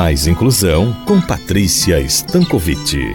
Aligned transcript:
Mais 0.00 0.26
Inclusão 0.26 0.94
com 1.06 1.20
Patrícia 1.20 2.00
Stankovic. 2.00 3.14